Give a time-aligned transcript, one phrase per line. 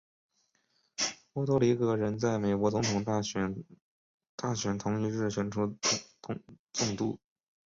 [1.31, 3.55] 波多黎各人在美国总统大选
[4.79, 5.77] 同一日选出
[6.73, 7.19] 总督。